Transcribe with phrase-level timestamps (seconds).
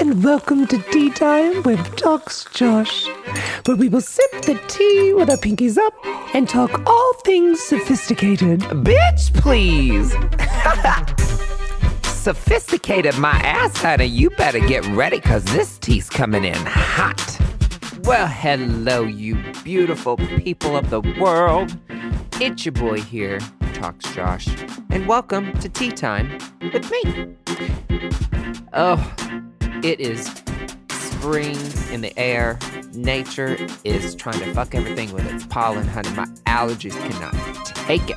[0.00, 3.06] and welcome to Tea Time with Talks Josh,
[3.66, 5.92] where we will sip the tea with our pinkies up
[6.34, 8.60] and talk all things sophisticated.
[8.60, 10.14] Bitch, please.
[12.06, 14.06] Sophisticated my ass, honey.
[14.06, 17.38] You better get ready because this tea's coming in hot.
[18.04, 21.76] Well, hello, you beautiful people of the world.
[22.40, 23.38] It's your boy here,
[23.74, 24.48] Talks Josh,
[24.88, 26.38] and welcome to Tea Time
[26.72, 27.36] with me.
[28.72, 29.49] Oh,
[29.84, 30.26] it is
[30.90, 31.56] spring
[31.92, 32.58] in the air.
[32.92, 36.10] Nature is trying to fuck everything with its pollen, honey.
[36.10, 37.34] My allergies cannot
[37.66, 38.16] take it.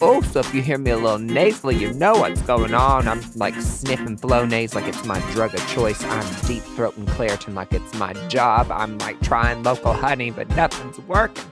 [0.00, 3.08] Oh, so if you hear me a little nasally, you know what's going on.
[3.08, 6.02] I'm like sniffing Flonase like it's my drug of choice.
[6.04, 8.70] I'm deep throating Claritin like it's my job.
[8.70, 11.44] I'm like trying local honey, but nothing's working.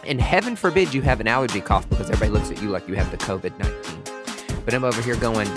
[0.06, 2.96] and heaven forbid you have an allergy cough because everybody looks at you like you
[2.96, 4.64] have the COVID 19.
[4.64, 5.48] But I'm over here going,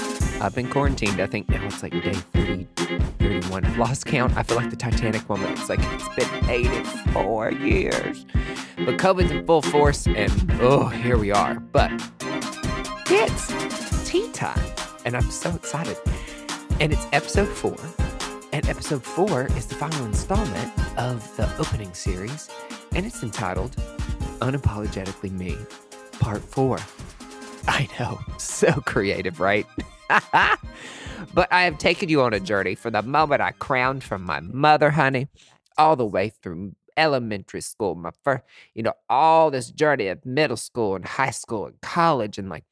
[0.40, 1.20] I've been quarantined.
[1.20, 3.64] I think now it's like day 30, 31.
[3.64, 4.36] I've lost count.
[4.36, 5.52] I feel like the Titanic woman.
[5.52, 8.24] It's like it's been 84 years.
[8.76, 11.60] But COVID's in full force, and oh, here we are.
[11.60, 11.92] But
[13.08, 14.60] it's tea time,
[15.04, 15.96] and I'm so excited.
[16.80, 17.76] And it's episode four.
[18.52, 22.50] And episode four is the final installment of the opening series,
[22.94, 23.76] and it's entitled
[24.40, 25.56] Unapologetically Me,
[26.18, 26.78] Part Four.
[27.68, 29.66] I know, so creative, right?
[31.34, 34.40] but I have taken you on a journey from the moment I crowned from my
[34.40, 35.28] mother, honey,
[35.78, 40.56] all the way through elementary school, my first, you know, all this journey of middle
[40.56, 42.64] school and high school and college, and like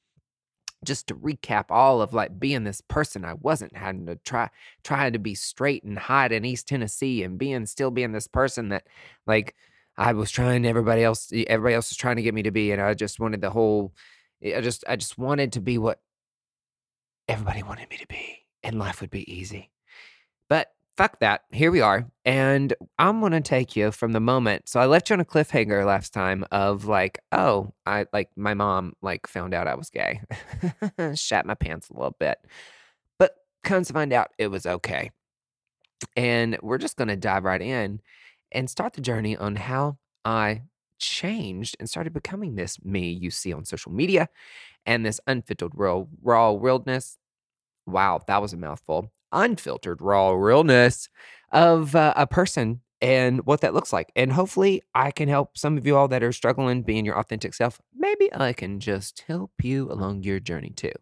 [0.84, 4.50] just to recap all of like being this person I wasn't, having to try
[4.84, 8.68] trying to be straight and hot in East Tennessee, and being still being this person
[8.70, 8.86] that
[9.26, 9.54] like
[9.96, 12.80] I was trying everybody else everybody else was trying to get me to be, and
[12.82, 13.92] I just wanted the whole
[14.44, 16.00] I just I just wanted to be what
[17.30, 19.70] everybody wanted me to be, and life would be easy.
[20.48, 21.42] But fuck that.
[21.52, 22.10] Here we are.
[22.24, 24.68] And I'm going to take you from the moment.
[24.68, 28.54] So I left you on a cliffhanger last time of like, oh, I like my
[28.54, 30.22] mom like found out I was gay.
[31.14, 32.38] Shat my pants a little bit.
[33.16, 35.12] But comes to find out it was okay.
[36.16, 38.00] And we're just going to dive right in
[38.50, 40.62] and start the journey on how I
[40.98, 44.28] changed and started becoming this me you see on social media
[44.86, 47.18] and this unfiltered raw, raw realness.
[47.86, 51.08] Wow, that was a mouthful unfiltered, raw realness
[51.52, 54.12] of uh, a person and what that looks like.
[54.14, 57.54] And hopefully, I can help some of you all that are struggling being your authentic
[57.54, 57.80] self.
[57.96, 60.92] Maybe I can just help you along your journey too.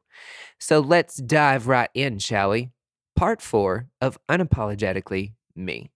[0.59, 2.71] So let's dive right in, shall we?
[3.17, 5.91] Part four of Unapologetically Me.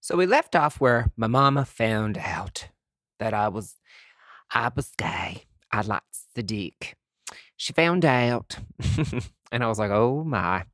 [0.00, 2.68] So we left off where my mama found out
[3.18, 3.76] that I was
[4.52, 5.44] I was gay.
[5.70, 6.04] I liked
[6.34, 6.94] the Sadiq.
[7.56, 8.58] She found out,
[9.52, 10.64] and I was like, "Oh my!"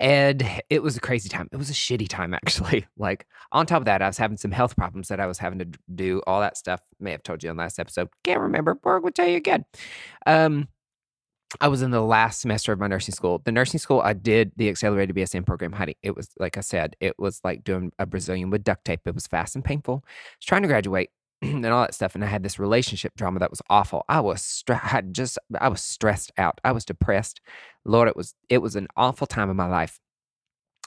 [0.00, 1.48] And it was a crazy time.
[1.52, 2.86] It was a shitty time, actually.
[2.96, 5.58] Like, on top of that, I was having some health problems that I was having
[5.58, 6.80] to do, all that stuff.
[6.98, 8.08] May have told you in last episode.
[8.24, 8.74] Can't remember.
[8.74, 9.64] Borg will tell you again.
[10.26, 10.68] Um,
[11.60, 13.42] I was in the last semester of my nursing school.
[13.44, 15.72] The nursing school, I did the accelerated BSN program.
[15.72, 19.00] Honey, it was like I said, it was like doing a Brazilian with duct tape.
[19.04, 20.04] It was fast and painful.
[20.06, 20.08] I
[20.38, 21.10] was trying to graduate
[21.42, 24.04] and all that stuff, and I had this relationship drama that was awful.
[24.08, 26.60] I was stre- I just I was stressed out.
[26.64, 27.40] I was depressed.
[27.84, 30.00] Lord, it was it was an awful time in my life.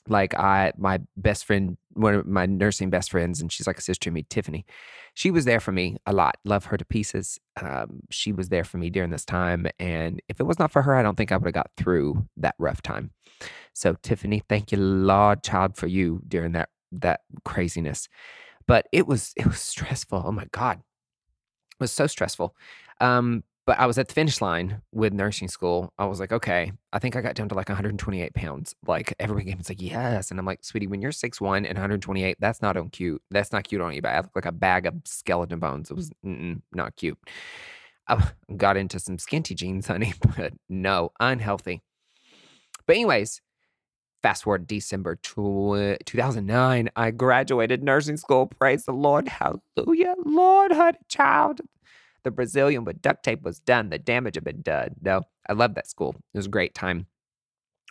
[0.07, 3.81] Like I, my best friend, one of my nursing best friends, and she's like a
[3.81, 4.65] sister to me, Tiffany.
[5.13, 6.35] She was there for me a lot.
[6.43, 7.39] Love her to pieces.
[7.61, 10.81] Um, she was there for me during this time, and if it was not for
[10.81, 13.11] her, I don't think I would have got through that rough time.
[13.73, 18.07] So, Tiffany, thank you, Lord, child, for you during that that craziness.
[18.67, 20.23] But it was it was stressful.
[20.25, 22.55] Oh my god, it was so stressful.
[22.99, 25.93] Um, but I was at the finish line with nursing school.
[25.97, 28.75] I was like, okay, I think I got down to like 128 pounds.
[28.85, 30.31] Like everybody came, it's like, yes.
[30.31, 33.21] And I'm like, sweetie, when you're 6'1 and 128, that's not on cute.
[33.31, 34.01] That's not cute on you.
[34.01, 35.89] But I look like a bag of skeleton bones.
[35.89, 36.11] It was
[36.73, 37.17] not cute.
[38.07, 41.81] I got into some skinty jeans, honey, but no, unhealthy.
[42.85, 43.41] But, anyways,
[44.23, 48.47] fast forward December 2009, I graduated nursing school.
[48.47, 49.27] Praise the Lord.
[49.27, 50.15] Hallelujah.
[50.25, 51.61] Lord, honey, child
[52.23, 53.89] the Brazilian with duct tape was done.
[53.89, 54.95] The damage had been done.
[55.01, 56.15] No, I love that school.
[56.33, 57.07] It was a great time.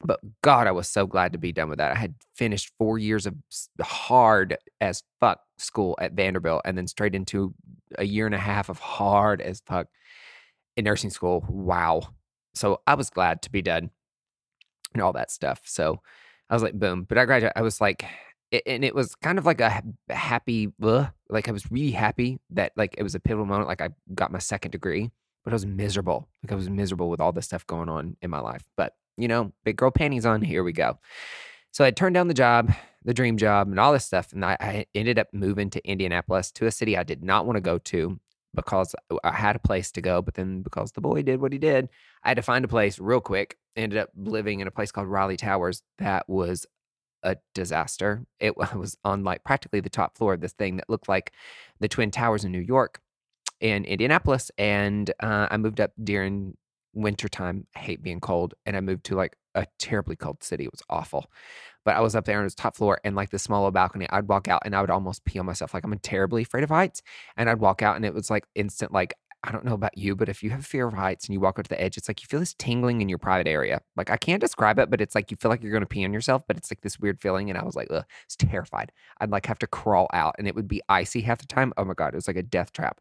[0.05, 1.93] But God, I was so glad to be done with that.
[1.93, 3.37] I had finished four years of
[3.81, 7.55] hard as fuck school at Vanderbilt and then straight into
[7.99, 9.87] a year and a half of hard as fuck
[10.77, 11.45] in nursing school.
[11.49, 12.03] Wow.
[12.55, 13.91] So I was glad to be done
[14.93, 15.61] and all that stuff.
[15.65, 16.01] So
[16.53, 17.07] I was like, boom.
[17.09, 17.55] But I graduated.
[17.57, 18.05] I was like,
[18.67, 22.73] and it was kind of like a happy, ugh, like I was really happy that
[22.77, 23.69] like it was a pivotal moment.
[23.69, 25.11] Like I got my second degree,
[25.45, 26.29] but I was miserable.
[26.45, 28.65] Like I was miserable with all this stuff going on in my life.
[28.77, 30.43] But you know, big girl panties on.
[30.43, 30.99] Here we go.
[31.71, 32.71] So I turned down the job,
[33.03, 34.35] the dream job, and all this stuff.
[34.35, 37.57] And I, I ended up moving to Indianapolis, to a city I did not want
[37.57, 38.21] to go to
[38.55, 38.95] because
[39.25, 40.23] I had a place to go.
[40.23, 41.89] But then because the boy did what he did,
[42.23, 43.57] I had to find a place real quick.
[43.77, 46.67] Ended up living in a place called Riley Towers that was
[47.23, 48.25] a disaster.
[48.41, 51.33] It was on like practically the top floor of this thing that looked like
[51.81, 53.01] the Twin Towers in New York
[53.61, 54.51] in Indianapolis.
[54.59, 56.57] And uh, I moved up during
[56.95, 57.67] wintertime.
[57.75, 58.55] I hate being cold.
[58.67, 60.65] And I moved to like a terribly cold city.
[60.65, 61.31] It was awful.
[61.85, 64.07] But I was up there on the top floor and like the small little balcony.
[64.11, 65.75] I'd walk out and I would almost pee on myself.
[65.75, 67.03] Like I'm terribly afraid of heights.
[67.37, 69.15] And I'd walk out and it was like instant, like
[69.45, 71.59] I don't know about you, but if you have fear of heights and you walk
[71.59, 73.81] up to the edge, it's like you feel this tingling in your private area.
[73.97, 76.05] Like I can't describe it, but it's like you feel like you're going to pee
[76.05, 77.51] on yourself, but it's like this weird feeling.
[77.51, 78.93] And I was like, Ugh, it's terrified.
[79.21, 81.73] I'd like have to crawl out and it would be icy half the time.
[81.77, 83.01] Oh my God, it was like a death trap.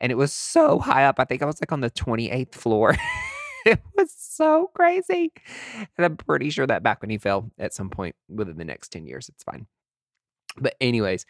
[0.00, 1.20] And it was so high up.
[1.20, 2.96] I think I was like on the 28th floor.
[3.66, 5.32] it was so crazy.
[5.96, 8.90] And I'm pretty sure that back when he fell at some point within the next
[8.90, 9.28] 10 years.
[9.28, 9.66] It's fine.
[10.58, 11.26] But, anyways,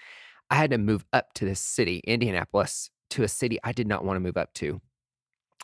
[0.51, 4.05] I had to move up to this city, Indianapolis, to a city I did not
[4.05, 4.81] want to move up to.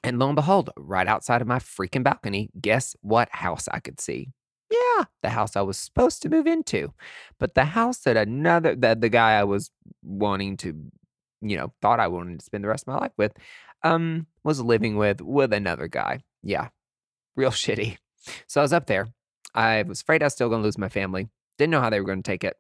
[0.05, 4.01] And lo and behold, right outside of my freaking balcony, guess what house I could
[4.01, 4.33] see?
[4.71, 6.93] Yeah, the house I was supposed to move into.
[7.41, 9.71] But the house that another that the guy I was
[10.03, 10.75] wanting to,
[11.43, 13.33] you know, thought I wanted to spend the rest of my life with,
[13.85, 16.21] um, was living with with another guy.
[16.49, 16.69] Yeah,
[17.37, 17.99] real shitty.
[18.47, 19.09] So I was up there.
[19.55, 21.29] I was afraid I was still gonna lose my family.
[21.59, 22.57] Didn't know how they were gonna take it.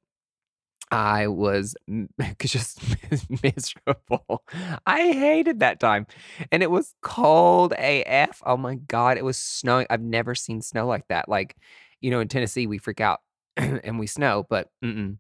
[0.90, 1.75] I was
[2.38, 2.81] just
[3.43, 4.44] miserable.
[4.87, 6.06] I hated that time.
[6.52, 8.43] And it was cold AF.
[8.44, 9.17] Oh my God.
[9.17, 9.87] It was snowing.
[9.90, 11.29] I've never seen snow like that.
[11.29, 11.56] Like,
[12.00, 13.20] you know, in Tennessee, we freak out
[13.56, 15.17] and we snow, but mm-mm.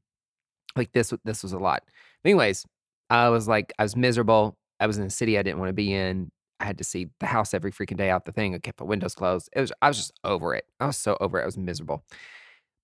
[0.76, 1.82] like this, this was a lot.
[2.24, 2.64] Anyways,
[3.10, 4.56] I was like, I was miserable.
[4.80, 6.30] I was in a city I didn't want to be in.
[6.60, 8.54] I had to see the house every freaking day out the thing.
[8.54, 9.48] I kept the windows closed.
[9.54, 10.64] It was, I was just over it.
[10.80, 11.42] I was so over it.
[11.42, 12.04] I was miserable.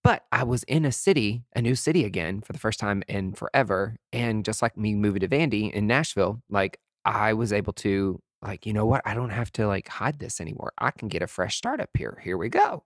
[0.02, 3.32] But I was in a city, a new city again for the first time in
[3.32, 3.96] forever.
[4.12, 8.66] And just like me moving to Vandy in Nashville, like I was able to, like,
[8.66, 9.00] you know what?
[9.06, 10.72] I don't have to like hide this anymore.
[10.78, 12.20] I can get a fresh start up here.
[12.22, 12.84] Here we go.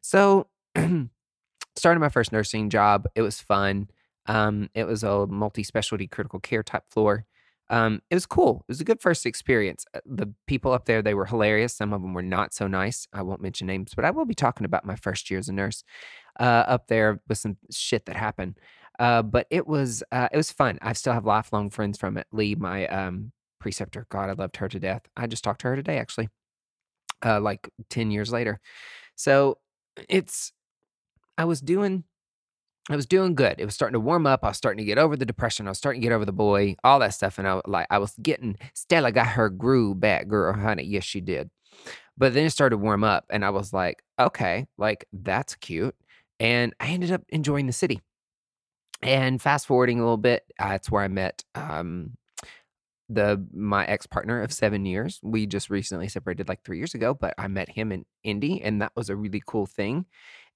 [0.00, 0.48] So,
[1.76, 3.06] started my first nursing job.
[3.14, 3.90] It was fun.
[4.26, 7.26] Um, it was a multi specialty critical care type floor.
[7.70, 8.64] Um, it was cool.
[8.68, 9.86] It was a good first experience.
[9.94, 11.74] Uh, the people up there, they were hilarious.
[11.74, 13.06] Some of them were not so nice.
[13.12, 15.52] I won't mention names, but I will be talking about my first year as a
[15.52, 15.82] nurse
[16.38, 18.58] uh, up there with some shit that happened.
[18.98, 20.78] Uh, but it was uh, it was fun.
[20.82, 22.26] I still have lifelong friends from it.
[22.32, 25.02] Lee, my um, preceptor, God, I loved her to death.
[25.16, 26.28] I just talked to her today, actually,
[27.24, 28.60] uh, like ten years later.
[29.16, 29.58] So
[30.08, 30.52] it's
[31.36, 32.04] I was doing
[32.90, 33.54] I was doing good.
[33.58, 34.44] It was starting to warm up.
[34.44, 35.66] I was starting to get over the depression.
[35.66, 37.38] I was starting to get over the boy, all that stuff.
[37.38, 40.84] And I like I was getting Stella got her groove back, girl, honey.
[40.84, 41.50] Yes, she did.
[42.16, 45.96] But then it started to warm up, and I was like, okay, like that's cute
[46.40, 48.00] and I ended up enjoying the city.
[49.02, 52.16] And fast forwarding a little bit, that's where I met um,
[53.08, 55.20] the my ex partner of seven years.
[55.22, 58.80] We just recently separated like three years ago, but I met him in Indy, and
[58.82, 60.06] that was a really cool thing,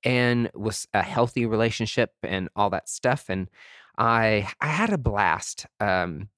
[0.04, 3.26] and was a healthy relationship and all that stuff.
[3.28, 3.48] And
[3.96, 5.66] I I had a blast.
[5.80, 6.28] Um,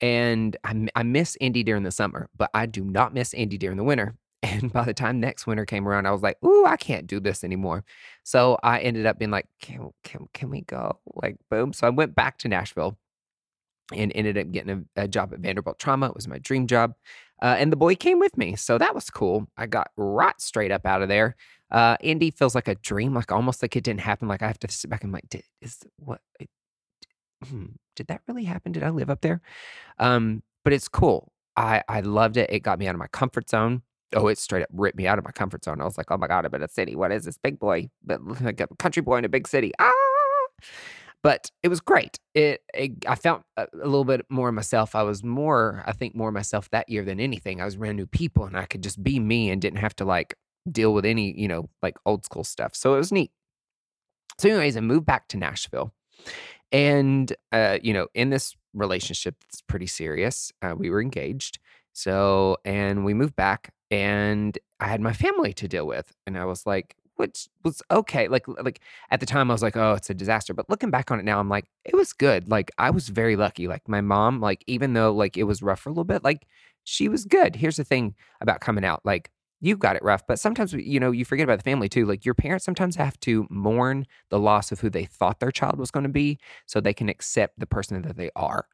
[0.00, 3.78] and I, I miss Indy during the summer, but I do not miss Indy during
[3.78, 6.76] the winter and by the time next winter came around, I was like, "Ooh, I
[6.76, 7.84] can't do this anymore."
[8.22, 11.72] So I ended up being like, "Can can can we go?" Like, boom.
[11.72, 12.98] So I went back to Nashville
[13.94, 16.06] and ended up getting a, a job at Vanderbilt Trauma.
[16.06, 16.94] It was my dream job,
[17.42, 19.46] uh, and the boy came with me, so that was cool.
[19.56, 21.36] I got right straight up out of there.
[21.70, 24.28] Uh, Indy feels like a dream, like almost like it didn't happen.
[24.28, 26.20] Like I have to sit back and like, did is what?
[27.44, 28.72] Hmm, did that really happen?
[28.72, 29.40] Did I live up there?
[29.98, 31.32] Um, but it's cool.
[31.56, 32.50] I I loved it.
[32.50, 33.82] It got me out of my comfort zone.
[34.14, 35.80] Oh, it straight up ripped me out of my comfort zone.
[35.80, 36.96] I was like, "Oh my god, I'm in a city.
[36.96, 37.90] What is this big boy?
[38.04, 39.92] But like a country boy in a big city." Ah!
[41.26, 42.20] But it was great.
[42.36, 44.94] It, it I felt a, a little bit more myself.
[44.94, 47.60] I was more, I think, more myself that year than anything.
[47.60, 50.04] I was around new people, and I could just be me and didn't have to
[50.04, 50.36] like
[50.70, 52.76] deal with any, you know, like old school stuff.
[52.76, 53.32] So it was neat.
[54.38, 55.92] So, anyways, I moved back to Nashville,
[56.70, 61.58] and uh, you know, in this relationship that's pretty serious, uh, we were engaged.
[61.92, 66.12] So, and we moved back and I had my family to deal with.
[66.24, 68.28] And I was like, which was okay.
[68.28, 68.80] Like, like
[69.10, 70.54] at the time I was like, oh, it's a disaster.
[70.54, 72.48] But looking back on it now, I'm like, it was good.
[72.48, 73.68] Like I was very lucky.
[73.68, 76.46] Like my mom, like, even though like it was rough for a little bit, like
[76.84, 77.56] she was good.
[77.56, 79.00] Here's the thing about coming out.
[79.04, 79.30] Like
[79.60, 82.06] you've got it rough, but sometimes you know you forget about the family too.
[82.06, 85.78] Like your parents sometimes have to mourn the loss of who they thought their child
[85.78, 88.66] was going to be, so they can accept the person that they are.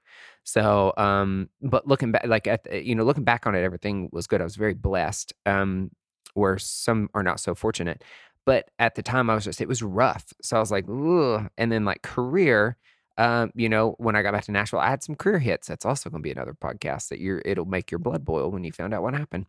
[0.45, 4.27] So, um, but looking back, like at you know, looking back on it, everything was
[4.27, 4.41] good.
[4.41, 5.33] I was very blessed.
[5.47, 5.91] Um,
[6.35, 8.03] where some are not so fortunate.
[8.45, 10.25] But at the time, I was just, it was rough.
[10.43, 11.49] So I was like, Ugh.
[11.57, 12.77] and then like career,
[13.19, 15.69] um, you know, when I got back to Nashville, I had some career hits.
[15.69, 18.65] That's also going to be another podcast that you're, it'll make your blood boil when
[18.65, 19.47] you found out what happened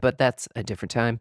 [0.00, 1.20] but that's a different time.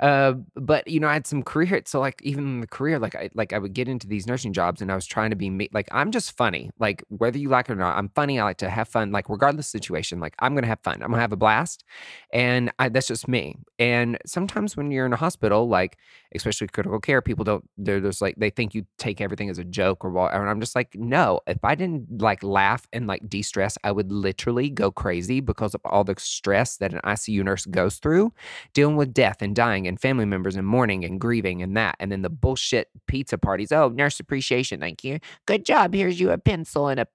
[0.00, 1.82] Uh, but you know, I had some career.
[1.86, 4.52] So like even in the career, like I like I would get into these nursing
[4.52, 5.68] jobs, and I was trying to be me.
[5.72, 6.70] Like I'm just funny.
[6.78, 8.38] Like whether you like it or not, I'm funny.
[8.38, 9.12] I like to have fun.
[9.12, 11.02] Like regardless situation, like I'm gonna have fun.
[11.02, 11.84] I'm gonna have a blast,
[12.32, 13.56] and I, that's just me.
[13.78, 15.98] And sometimes when you're in a hospital, like
[16.34, 17.68] especially critical care, people don't.
[17.76, 20.42] They're just like they think you take everything as a joke or whatever.
[20.42, 21.40] And I'm just like, no.
[21.46, 25.74] If I didn't like laugh and like de stress, I would literally go crazy because
[25.74, 28.32] of all the stress that an ICU nurse goes through through
[28.74, 31.96] dealing with death and dying and family members and mourning and grieving and that.
[31.98, 33.72] And then the bullshit pizza parties.
[33.72, 34.80] Oh, nurse appreciation.
[34.80, 35.18] Thank you.
[35.46, 35.94] Good job.
[35.94, 37.08] Here's you a pencil and a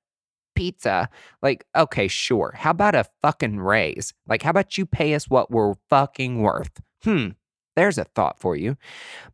[0.55, 1.09] pizza.
[1.41, 2.53] Like, okay, sure.
[2.55, 4.13] How about a fucking raise?
[4.27, 6.81] Like, how about you pay us what we're fucking worth?
[7.03, 7.29] Hmm.
[7.75, 8.75] There's a thought for you.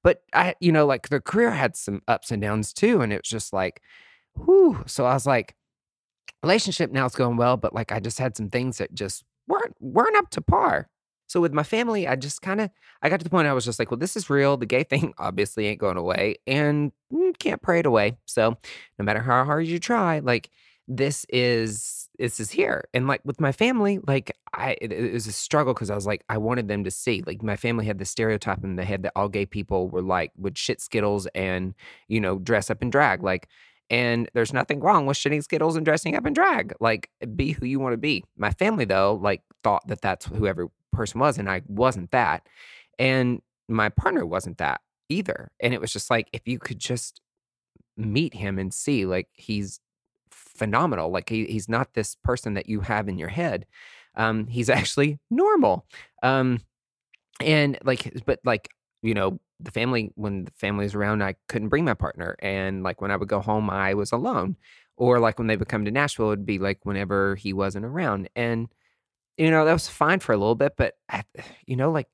[0.03, 3.01] But I, you know, like the career had some ups and downs too.
[3.01, 3.81] And it was just like,
[4.35, 4.83] whew.
[4.85, 5.55] So I was like,
[6.43, 9.73] relationship now is going well, but like I just had some things that just weren't
[9.79, 10.89] weren't up to par.
[11.27, 12.69] So with my family, I just kind of
[13.01, 14.57] I got to the point I was just like, well, this is real.
[14.57, 18.17] The gay thing obviously ain't going away, and mm, can't pray it away.
[18.25, 18.57] So
[18.99, 20.49] no matter how hard you try, like
[20.87, 22.87] this is this is here.
[22.93, 26.05] And like with my family, like I it, it was a struggle because I was
[26.05, 27.23] like I wanted them to see.
[27.25, 30.31] Like my family had the stereotype in the head that all gay people were like
[30.37, 31.73] would shit skittles and
[32.07, 33.23] you know dress up in drag.
[33.23, 33.49] Like
[33.89, 36.73] and there's nothing wrong with shitting Skittles and dressing up in drag.
[36.79, 38.23] Like, be who you want to be.
[38.35, 42.47] My family, though, like, thought that that's whoever person was, and I wasn't that.
[42.97, 45.51] And my partner wasn't that either.
[45.59, 47.21] And it was just like, if you could just
[47.97, 49.79] meet him and see, like, he's
[50.29, 51.09] phenomenal.
[51.11, 53.65] Like, he, he's not this person that you have in your head.
[54.15, 55.85] Um, he's actually normal.
[56.23, 56.61] Um,
[57.41, 58.69] and like, but like,
[59.01, 62.35] you know, the family, when the family was around, I couldn't bring my partner.
[62.39, 64.55] And like, when I would go home, I was alone.
[64.97, 68.29] Or like when they would come to Nashville, it'd be like whenever he wasn't around.
[68.35, 68.69] And
[69.37, 70.95] you know, that was fine for a little bit, but
[71.67, 72.07] you know, like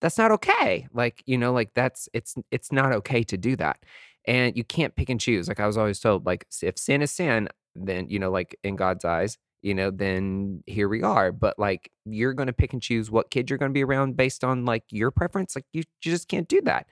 [0.00, 0.88] that's not okay.
[0.92, 3.78] Like, you know, like that's it's it's not okay to do that.
[4.26, 5.48] And you can't pick and choose.
[5.48, 8.76] Like I was always told, like if sin is sin, then you know, like in
[8.76, 11.32] God's eyes, you know, then here we are.
[11.32, 14.64] But like you're gonna pick and choose what kid you're gonna be around based on
[14.64, 15.56] like your preference.
[15.56, 16.86] Like you, you just can't do that.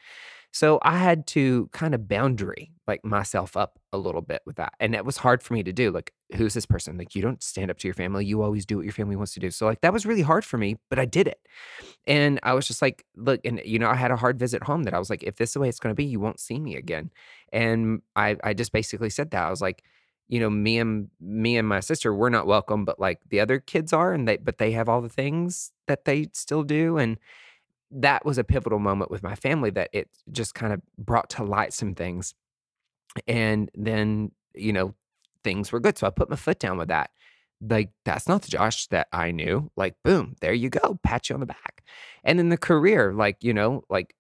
[0.57, 4.73] So I had to kind of boundary like myself up a little bit with that.
[4.81, 5.91] And it was hard for me to do.
[5.91, 6.97] Like, who's this person?
[6.97, 8.25] Like, you don't stand up to your family.
[8.25, 9.51] You always do what your family wants to do.
[9.51, 11.41] So, like, that was really hard for me, but I did it.
[12.07, 14.85] And I was just like, look, and, you know, I had a hard visit home
[14.85, 16.41] that I was like, if this is the way it's going to be, you won't
[16.41, 17.11] see me again.
[17.53, 19.45] And I, I just basically said that.
[19.45, 19.83] I was like,
[20.27, 23.59] you know, me and me and my sister, we're not welcome, but like the other
[23.59, 26.97] kids are, and they, but they have all the things that they still do.
[26.97, 27.19] And,
[27.91, 31.45] that was a pivotal moment with my family that it just kind of brought to
[31.45, 32.35] light some things.
[33.29, 34.95] And then, you know,
[35.45, 35.97] things were good.
[35.97, 37.11] So I put my foot down with that.
[37.61, 39.71] Like, that's not the Josh that I knew.
[39.77, 41.85] Like, boom, there you go, pat you on the back.
[42.25, 44.15] And then the career, like, you know, like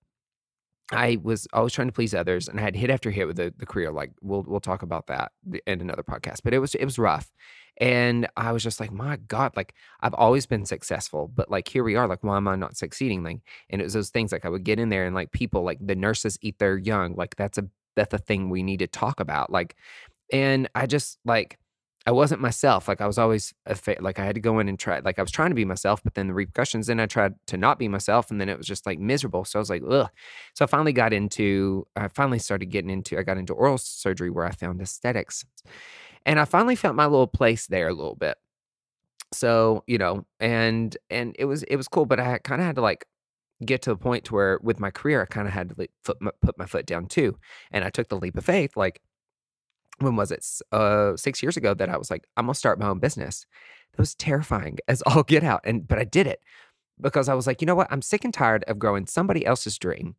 [0.92, 3.52] I was always trying to please others and I had hit after hit with the,
[3.56, 3.90] the career.
[3.90, 5.32] Like we'll we'll talk about that
[5.66, 6.40] in another podcast.
[6.44, 7.32] But it was it was rough.
[7.78, 11.84] And I was just like, my God, like I've always been successful, but like here
[11.84, 13.22] we are, like, why am I not succeeding?
[13.22, 15.62] Like, and it was those things like I would get in there and like people,
[15.62, 18.86] like the nurses eat their young, like that's a that's a thing we need to
[18.86, 19.50] talk about.
[19.50, 19.76] Like,
[20.32, 21.58] and I just like
[22.06, 22.86] I wasn't myself.
[22.86, 25.00] Like I was always fa- like I had to go in and try.
[25.00, 26.86] Like I was trying to be myself, but then the repercussions.
[26.86, 29.44] Then I tried to not be myself, and then it was just like miserable.
[29.44, 30.08] So I was like, ugh.
[30.54, 31.86] So I finally got into.
[31.96, 33.18] I finally started getting into.
[33.18, 35.44] I got into oral surgery where I found aesthetics,
[36.24, 38.38] and I finally found my little place there a little bit.
[39.32, 42.76] So, you know, and and it was it was cool, but I kind of had
[42.76, 43.06] to like
[43.64, 45.90] get to the point to where with my career, I kind of had to like,
[46.04, 47.38] foot, put my foot down too.
[47.72, 49.00] And I took the leap of faith, like
[49.98, 50.46] when was it?
[50.72, 53.46] Uh, six years ago that I was like, I'm gonna start my own business.
[53.92, 55.60] That was terrifying as all get out.
[55.64, 56.40] And but I did it
[57.00, 57.88] because I was like, you know what?
[57.90, 60.16] I'm sick and tired of growing somebody else's dream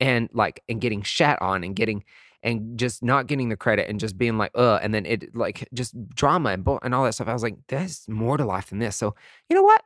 [0.00, 2.04] and like and getting shat on and getting
[2.42, 5.66] and just not getting the credit and just being like, uh, and then it like
[5.72, 7.28] just drama and and all that stuff.
[7.28, 8.96] I was like, there's more to life than this.
[8.96, 9.14] So
[9.48, 9.82] you know what?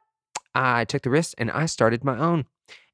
[0.55, 2.47] I took the risk and I started my own.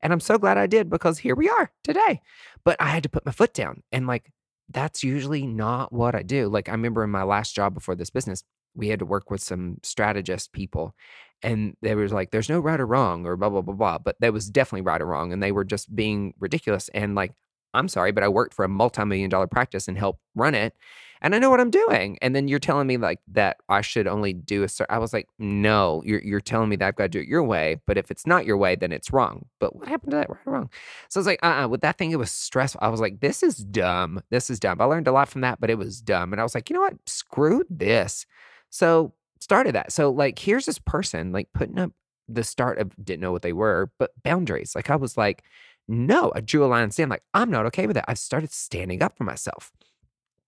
[0.03, 2.21] And I'm so glad I did because here we are today.
[2.63, 3.83] But I had to put my foot down.
[3.91, 4.31] And like,
[4.75, 6.49] that's usually not what I do.
[6.49, 8.43] Like, I remember in my last job before this business,
[8.75, 10.95] we had to work with some strategist people.
[11.43, 13.99] And they was like, there's no right or wrong or blah, blah, blah, blah.
[13.99, 15.33] But there was definitely right or wrong.
[15.33, 16.91] And they were just being ridiculous.
[16.93, 17.33] And like,
[17.75, 20.75] I'm sorry, but I worked for a multi million dollar practice and helped run it.
[21.21, 22.19] And I know what I'm doing.
[22.21, 24.95] And then you're telling me like that I should only do a certain.
[24.95, 27.43] I was like, no, you're, you're telling me that I've got to do it your
[27.43, 27.81] way.
[27.87, 29.47] But if it's not your way, then it's wrong.
[29.59, 30.71] But what happened to that right or wrong?
[31.09, 32.81] So I was like, uh uh with that thing, it was stressful.
[32.83, 34.23] I was like, this is dumb.
[34.31, 34.83] This is dumb.
[34.83, 36.33] I learned a lot from that, but it was dumb.
[36.33, 36.97] And I was like, you know what?
[37.07, 38.27] Screw this.
[38.69, 39.93] So started that.
[39.93, 41.93] So like, here's this person like putting up
[42.29, 44.75] the start of didn't know what they were, but boundaries.
[44.75, 45.43] Like I was like,
[45.89, 48.07] no, I drew a line and said, I'm like, I'm not okay with that.
[48.09, 49.73] I've started standing up for myself.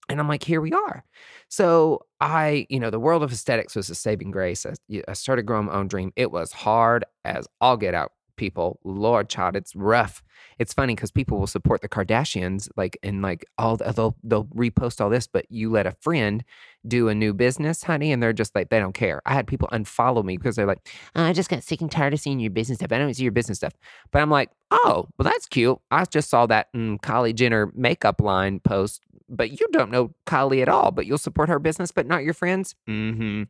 [0.08, 1.04] And I'm like, here we are.
[1.48, 4.64] So I, you know, the world of aesthetics was a saving grace.
[4.64, 4.74] I,
[5.08, 6.12] I started growing my own dream.
[6.14, 8.80] It was hard as all get out people.
[8.84, 10.22] Lord child, it's rough.
[10.58, 14.44] It's funny because people will support the Kardashians, like and like all the, they'll they'll
[14.46, 16.44] repost all this, but you let a friend
[16.86, 19.20] do a new business, honey, and they're just like they don't care.
[19.26, 22.14] I had people unfollow me because they're like, oh, I just got sick and tired
[22.14, 22.92] of seeing your business stuff.
[22.92, 23.72] I don't see your business stuff,
[24.12, 25.78] but I'm like, oh, well that's cute.
[25.90, 29.02] I just saw that mm, Kylie Jenner makeup line post.
[29.28, 32.34] But you don't know Kylie at all, but you'll support her business, but not your
[32.34, 32.76] friends.
[32.88, 33.42] Mm-hmm.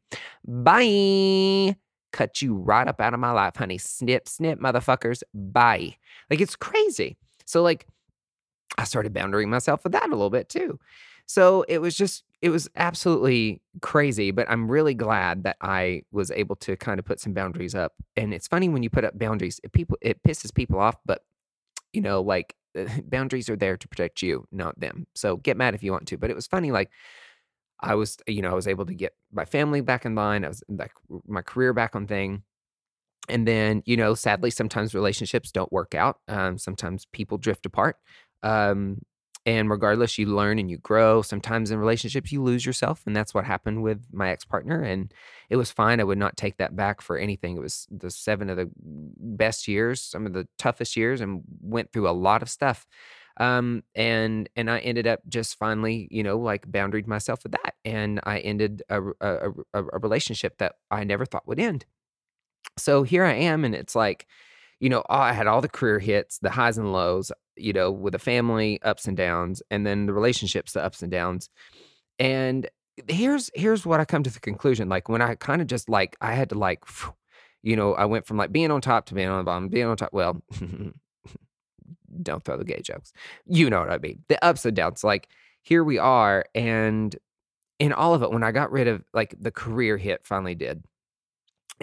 [0.62, 1.76] Bye
[2.16, 3.76] cut you right up out of my life, honey.
[3.76, 5.22] Snip, snip, motherfuckers.
[5.34, 5.96] Bye.
[6.30, 7.18] Like it's crazy.
[7.44, 7.86] So like
[8.78, 10.78] I started boundarying myself with that a little bit too.
[11.26, 16.30] So it was just it was absolutely crazy, but I'm really glad that I was
[16.30, 17.92] able to kind of put some boundaries up.
[18.16, 21.22] And it's funny when you put up boundaries, it people it pisses people off, but
[21.92, 22.54] you know, like
[23.04, 25.06] boundaries are there to protect you, not them.
[25.14, 26.16] So get mad if you want to.
[26.16, 26.90] But it was funny like
[27.80, 30.44] I was, you know, I was able to get my family back in line.
[30.44, 30.92] I was like
[31.26, 32.42] my career back on thing.
[33.28, 36.20] And then, you know, sadly, sometimes relationships don't work out.
[36.28, 37.96] Um, sometimes people drift apart.
[38.42, 39.02] Um,
[39.44, 41.22] and regardless, you learn and you grow.
[41.22, 43.02] Sometimes in relationships, you lose yourself.
[43.06, 44.82] And that's what happened with my ex partner.
[44.82, 45.12] And
[45.48, 46.00] it was fine.
[46.00, 47.56] I would not take that back for anything.
[47.56, 51.92] It was the seven of the best years, some of the toughest years, and went
[51.92, 52.86] through a lot of stuff
[53.38, 57.74] um, and and I ended up just finally, you know, like boundaried myself with that,
[57.84, 61.84] and I ended a, a, a, a relationship that I never thought would end.
[62.78, 64.26] So here I am, and it's like,
[64.80, 68.12] you know, I had all the career hits, the highs and lows, you know, with
[68.12, 71.50] the family ups and downs, and then the relationships, the ups and downs,
[72.18, 72.68] and
[73.08, 74.88] here's here's what I come to the conclusion.
[74.88, 76.84] Like when I kind of just like I had to like,
[77.62, 79.86] you know, I went from like being on top to being on the bottom, being
[79.86, 80.12] on top.
[80.12, 80.42] Well,
[82.22, 83.12] don't throw the gay jokes.
[83.46, 84.24] You know what I mean.
[84.28, 85.04] The ups and downs.
[85.04, 85.28] Like
[85.62, 86.44] here we are.
[86.54, 87.14] And
[87.78, 90.84] in all of it, when I got rid of like the career hit finally did.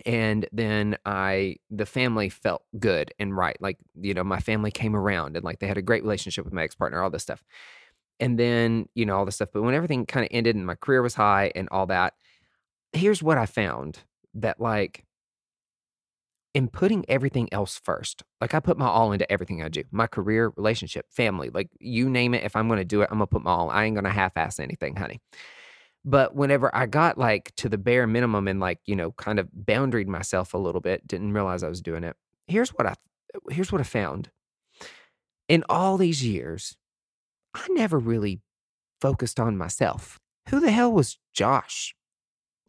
[0.06, 3.58] And then I, the family felt good and right.
[3.60, 6.54] Like, you know, my family came around and like they had a great relationship with
[6.54, 7.44] my ex partner, all this stuff.
[8.20, 9.50] And then, you know, all this stuff.
[9.54, 12.14] But when everything kind of ended and my career was high and all that,
[12.92, 14.00] here's what I found
[14.36, 15.06] that like
[16.54, 18.24] in putting everything else first.
[18.40, 19.84] Like I put my all into everything I do.
[19.92, 22.44] My career, relationship, family, like you name it.
[22.44, 23.70] If I'm to do it, I'm to put my all.
[23.70, 25.20] I ain't to half ass anything, honey.
[26.06, 29.50] But whenever I got like to the bare minimum and like, you know, kind of
[29.66, 32.16] boundaried myself a little bit, didn't realize I was doing it.
[32.48, 32.96] Here's what I
[33.50, 34.30] here's what I found.
[35.48, 36.78] In all these years,
[37.54, 38.42] I never really
[39.02, 40.20] focused on myself.
[40.50, 41.96] Who the hell was Josh?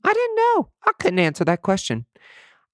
[0.03, 0.69] I didn't know.
[0.87, 2.07] I couldn't answer that question.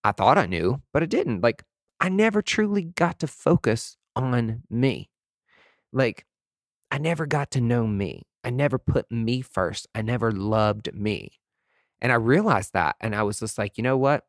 [0.02, 1.42] I thought I knew, but I didn't.
[1.42, 1.64] Like,
[2.00, 5.10] I never truly got to focus on me.
[5.92, 6.26] Like,
[6.90, 8.26] I never got to know me.
[8.42, 9.86] I never put me first.
[9.94, 11.40] I never loved me.
[12.00, 12.96] And I realized that.
[13.00, 14.24] And I was just like, you know what?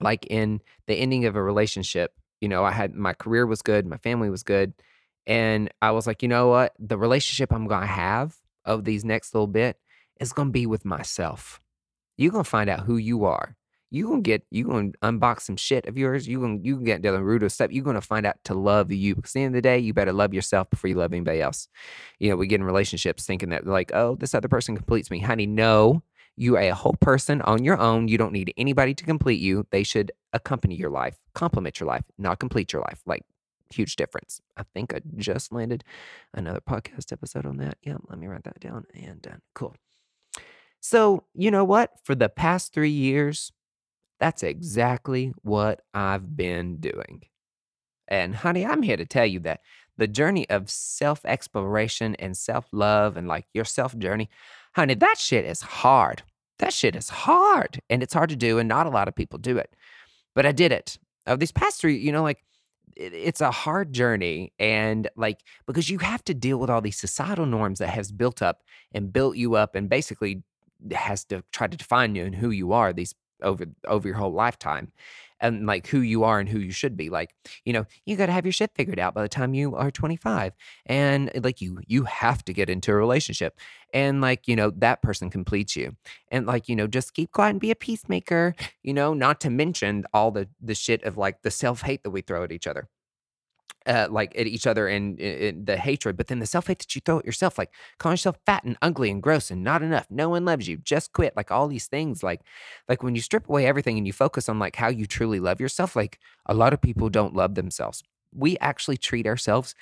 [0.00, 3.86] Like, in the ending of a relationship, you know, I had my career was good,
[3.86, 4.74] my family was good.
[5.26, 6.74] And I was like, you know what?
[6.78, 9.78] The relationship I'm going to have of these next little bit
[10.20, 11.60] is going to be with myself.
[12.18, 13.56] You're going to find out who you are
[13.90, 16.26] you gonna get you gonna unbox some shit of yours.
[16.26, 17.70] You gonna you can get root of stuff.
[17.70, 19.14] You're gonna find out to love you.
[19.14, 21.68] Because the end of the day, you better love yourself before you love anybody else.
[22.18, 25.20] You know, we get in relationships thinking that like, oh, this other person completes me.
[25.20, 26.02] Honey, no.
[26.38, 28.08] You are a whole person on your own.
[28.08, 29.66] You don't need anybody to complete you.
[29.70, 33.00] They should accompany your life, complement your life, not complete your life.
[33.06, 33.22] Like
[33.70, 34.40] huge difference.
[34.56, 35.84] I think I just landed
[36.34, 37.78] another podcast episode on that.
[37.82, 38.84] Yeah, let me write that down.
[38.94, 39.74] And uh, cool.
[40.80, 41.92] So, you know what?
[42.04, 43.52] For the past three years,
[44.18, 47.22] that's exactly what I've been doing.
[48.08, 49.60] And honey, I'm here to tell you that
[49.98, 54.28] the journey of self exploration and self love and like your self journey,
[54.74, 56.22] honey, that shit is hard.
[56.58, 59.38] That shit is hard and it's hard to do, and not a lot of people
[59.38, 59.74] do it.
[60.34, 60.98] But I did it.
[61.26, 62.44] Of these past three, you know, like
[62.96, 66.98] it, it's a hard journey and like because you have to deal with all these
[66.98, 70.42] societal norms that has built up and built you up and basically
[70.92, 74.32] has to try to define you and who you are these over over your whole
[74.32, 74.92] lifetime
[75.40, 78.26] and like who you are and who you should be like you know you got
[78.26, 80.52] to have your shit figured out by the time you are 25
[80.86, 83.58] and uh, like you you have to get into a relationship
[83.92, 85.94] and like you know that person completes you
[86.30, 89.50] and like you know just keep quiet and be a peacemaker you know not to
[89.50, 92.88] mention all the the shit of like the self-hate that we throw at each other
[93.86, 96.94] uh, like at each other and, and the hatred, but then the self hate that
[96.94, 100.06] you throw at yourself, like calling yourself fat and ugly and gross and not enough.
[100.10, 100.76] No one loves you.
[100.78, 101.36] Just quit.
[101.36, 102.22] Like all these things.
[102.22, 102.40] Like,
[102.88, 105.60] like when you strip away everything and you focus on like how you truly love
[105.60, 105.96] yourself.
[105.96, 108.02] Like a lot of people don't love themselves.
[108.34, 109.74] We actually treat ourselves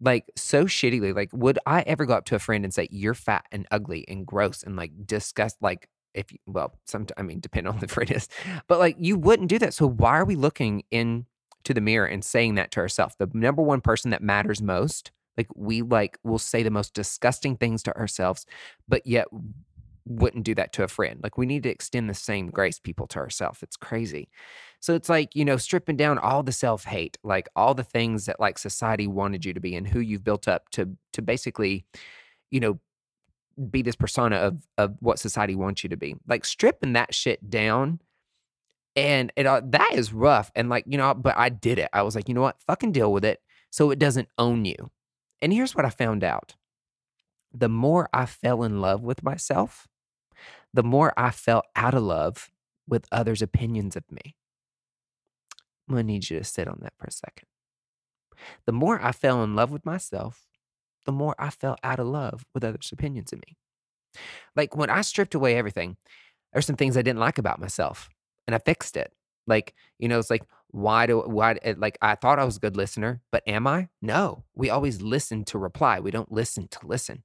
[0.00, 1.14] like so shittily.
[1.14, 4.04] Like, would I ever go up to a friend and say you're fat and ugly
[4.08, 5.56] and gross and like disgust?
[5.60, 8.28] Like, if you, well, some I mean, depending on the friend is,
[8.66, 9.74] but like you wouldn't do that.
[9.74, 11.26] So why are we looking in?
[11.64, 13.14] To the mirror and saying that to ourselves.
[13.18, 17.56] The number one person that matters most, like we like will say the most disgusting
[17.56, 18.46] things to ourselves,
[18.88, 19.26] but yet
[20.04, 21.20] wouldn't do that to a friend.
[21.22, 23.62] Like we need to extend the same grace people to ourselves.
[23.62, 24.28] It's crazy.
[24.80, 28.40] So it's like, you know, stripping down all the self-hate, like all the things that
[28.40, 31.84] like society wanted you to be and who you've built up to to basically,
[32.50, 32.78] you know,
[33.70, 36.16] be this persona of of what society wants you to be.
[36.26, 38.00] Like stripping that shit down
[38.98, 40.50] and it uh, that is rough.
[40.56, 41.88] And like, you know, but I did it.
[41.92, 42.60] I was like, you know what?
[42.66, 44.90] Fucking deal with it so it doesn't own you.
[45.40, 46.56] And here's what I found out.
[47.54, 49.86] The more I fell in love with myself,
[50.74, 52.50] the more I fell out of love
[52.88, 54.34] with others' opinions of me.
[55.88, 57.46] I'm gonna need you to sit on that for a second.
[58.66, 60.48] The more I fell in love with myself,
[61.06, 63.56] the more I fell out of love with others' opinions of me.
[64.56, 65.96] Like when I stripped away everything,
[66.52, 68.10] there's some things I didn't like about myself
[68.48, 69.12] and I fixed it.
[69.46, 72.60] Like, you know, it's like, why do, why, eh, like, I thought I was a
[72.60, 73.88] good listener, but am I?
[74.02, 76.00] No, we always listen to reply.
[76.00, 77.22] We don't listen to listen.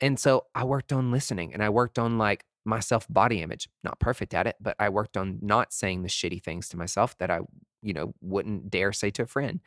[0.00, 3.68] And so I worked on listening and I worked on like my self body image.
[3.82, 7.16] Not perfect at it, but I worked on not saying the shitty things to myself
[7.18, 7.40] that I,
[7.82, 9.60] you know, wouldn't dare say to a friend.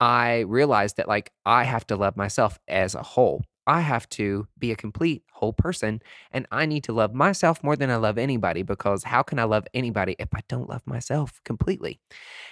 [0.00, 3.44] I realized that like I have to love myself as a whole.
[3.68, 6.00] I have to be a complete whole person
[6.32, 9.44] and I need to love myself more than I love anybody because how can I
[9.44, 12.00] love anybody if I don't love myself completely?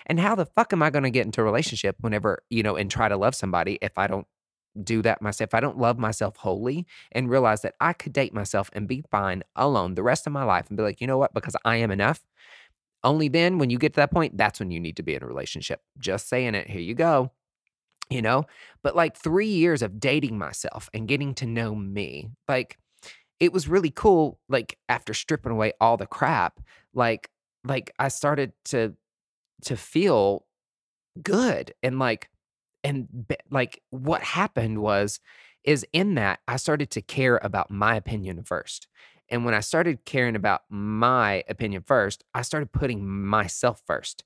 [0.05, 2.77] And how the fuck am I going to get into a relationship whenever, you know,
[2.77, 4.27] and try to love somebody if I don't
[4.85, 5.49] do that myself?
[5.49, 9.03] If I don't love myself wholly and realize that I could date myself and be
[9.11, 11.33] fine alone the rest of my life and be like, you know what?
[11.33, 12.23] Because I am enough.
[13.03, 15.23] Only then, when you get to that point, that's when you need to be in
[15.23, 15.81] a relationship.
[15.99, 16.69] Just saying it.
[16.69, 17.31] Here you go
[18.11, 18.45] you know?
[18.83, 22.79] But like three years of dating myself and getting to know me, like
[23.41, 24.39] it was really cool.
[24.49, 26.61] Like after stripping away all the crap,
[26.95, 27.31] like,
[27.65, 28.95] like I started to,
[29.63, 30.45] to feel
[31.23, 32.31] good and like,
[32.85, 35.21] and like what happened was,
[35.65, 38.87] is in that I started to care about my opinion first.
[39.29, 44.23] And when I started caring about my opinion first, I started putting myself first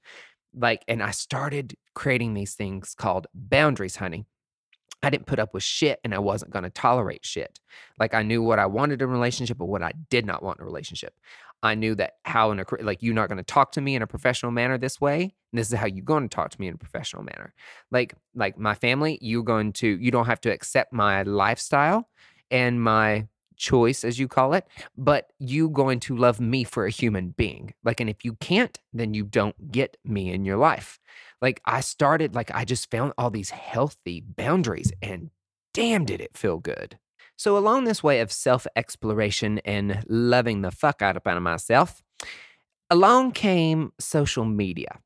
[0.55, 4.25] like, and I started creating these things called boundaries, honey.
[5.03, 7.61] I didn't put up with shit and I wasn't going to tolerate shit.
[7.99, 10.59] Like I knew what I wanted in a relationship but what I did not want
[10.59, 11.13] in a relationship.
[11.63, 14.01] I knew that how in a like you're not going to talk to me in
[14.01, 15.35] a professional manner this way.
[15.53, 17.53] And this is how you're going to talk to me in a professional manner.
[17.91, 22.09] Like like my family, you're going to you don't have to accept my lifestyle
[22.51, 23.29] and my
[23.61, 27.75] choice, as you call it, but you going to love me for a human being.
[27.85, 30.99] Like, and if you can't, then you don't get me in your life.
[31.41, 35.31] Like, I started, like, I just found all these healthy boundaries, and
[35.73, 36.99] damn, did it feel good.
[37.37, 42.03] So, along this way of self exploration and loving the fuck out of myself,
[42.91, 45.01] along came social media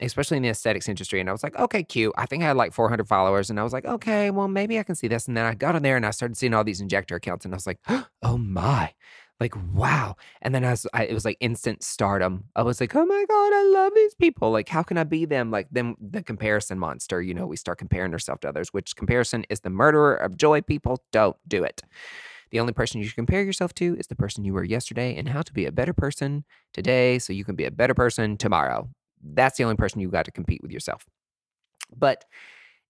[0.00, 1.20] especially in the aesthetics industry.
[1.20, 2.12] And I was like, okay, cute.
[2.16, 3.50] I think I had like 400 followers.
[3.50, 5.26] And I was like, okay, well, maybe I can see this.
[5.26, 7.44] And then I got on there and I started seeing all these injector accounts.
[7.44, 7.80] And I was like,
[8.22, 8.92] oh my,
[9.40, 10.16] like, wow.
[10.42, 12.44] And then as I, it was like instant stardom.
[12.56, 14.50] I was like, oh my God, I love these people.
[14.50, 15.50] Like, how can I be them?
[15.50, 19.44] Like, them, the comparison monster, you know, we start comparing ourselves to others, which comparison
[19.50, 20.62] is the murderer of joy.
[20.62, 21.82] People don't do it.
[22.50, 25.28] The only person you should compare yourself to is the person you were yesterday and
[25.28, 28.88] how to be a better person today so you can be a better person tomorrow
[29.34, 31.06] that's the only person you got to compete with yourself.
[31.96, 32.24] But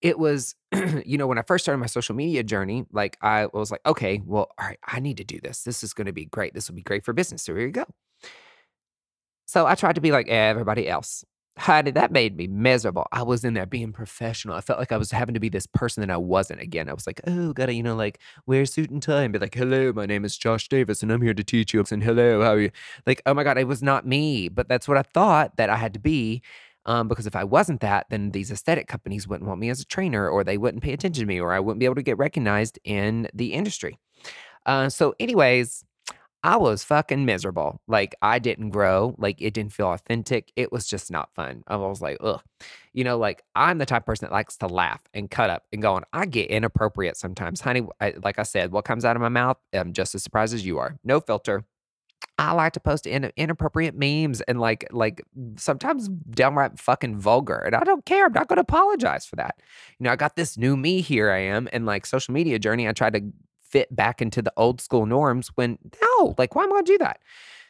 [0.07, 0.55] it was,
[1.05, 4.23] you know, when I first started my social media journey, like I was like, okay,
[4.25, 5.65] well, all right, I need to do this.
[5.65, 6.55] This is going to be great.
[6.55, 7.43] This will be great for business.
[7.43, 7.87] So here you go.
[9.47, 11.25] So I tried to be like everybody else.
[11.59, 13.07] Honey, that made me miserable.
[13.11, 14.55] I was in there being professional.
[14.55, 16.89] I felt like I was having to be this person that I wasn't again.
[16.89, 19.41] I was like, oh, gotta, you know, like wear a suit and tie and be
[19.41, 21.83] like, hello, my name is Josh Davis and I'm here to teach you.
[21.91, 22.71] And hello, how are you?
[23.07, 24.49] Like, oh my God, it was not me.
[24.49, 26.43] But that's what I thought that I had to be.
[26.87, 29.85] Um, because if I wasn't that, then these aesthetic companies wouldn't want me as a
[29.85, 32.17] trainer or they wouldn't pay attention to me or I wouldn't be able to get
[32.17, 33.99] recognized in the industry.
[34.65, 35.85] Uh, so, anyways,
[36.47, 37.81] I was fucking miserable.
[37.89, 39.17] Like I didn't grow.
[39.19, 40.53] Like it didn't feel authentic.
[40.55, 41.65] It was just not fun.
[41.67, 42.41] I was like, ugh.
[42.93, 45.65] You know, like I'm the type of person that likes to laugh and cut up
[45.73, 46.05] and go on.
[46.13, 47.89] I get inappropriate sometimes, honey.
[48.01, 50.65] I, like I said, what comes out of my mouth, I'm just as surprised as
[50.65, 50.97] you are.
[51.03, 51.65] No filter.
[52.39, 55.23] I like to post in, inappropriate memes and like like
[55.57, 58.27] sometimes downright fucking vulgar, and I don't care.
[58.27, 59.57] I'm not going to apologize for that.
[59.99, 61.31] You know, I got this new me here.
[61.31, 62.89] I am, and like social media journey.
[62.89, 63.23] I tried to
[63.63, 65.49] fit back into the old school norms.
[65.55, 67.21] When no, like why am I going to do that?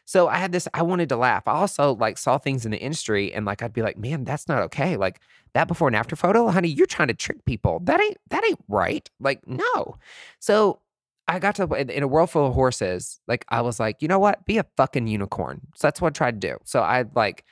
[0.05, 0.69] So I had this.
[0.73, 1.47] I wanted to laugh.
[1.47, 4.49] I also like saw things in the industry, and like I'd be like, man, that's
[4.49, 4.97] not okay.
[4.97, 5.21] Like
[5.55, 7.81] that before and after photo, honey, you're trying to trick people.
[7.85, 9.09] That ain't that ain't right.
[9.21, 9.97] Like no.
[10.39, 10.81] So
[11.29, 14.19] I got to in a world full of horses, like I was like, you know
[14.19, 14.45] what?
[14.45, 15.61] Be a fucking unicorn.
[15.75, 16.59] So that's what I tried to do.
[16.65, 17.45] So I like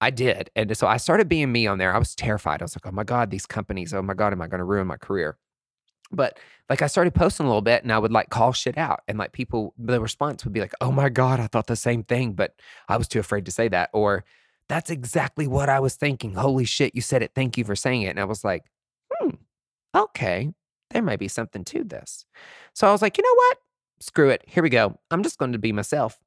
[0.00, 0.50] I did.
[0.54, 1.94] And so I started being me on there.
[1.94, 2.62] I was terrified.
[2.62, 4.64] I was like, oh my God, these companies, oh my God, am I going to
[4.64, 5.38] ruin my career?
[6.12, 6.38] But
[6.70, 9.00] like I started posting a little bit and I would like call shit out.
[9.08, 12.04] And like people, the response would be like, oh my God, I thought the same
[12.04, 12.54] thing, but
[12.88, 13.90] I was too afraid to say that.
[13.92, 14.24] Or
[14.68, 16.34] that's exactly what I was thinking.
[16.34, 17.32] Holy shit, you said it.
[17.34, 18.10] Thank you for saying it.
[18.10, 18.64] And I was like,
[19.10, 19.30] hmm,
[19.94, 20.52] okay
[20.90, 22.24] there might be something to this.
[22.72, 23.58] So I was like, you know what?
[24.00, 24.42] Screw it.
[24.46, 24.98] Here we go.
[25.10, 26.18] I'm just going to be myself.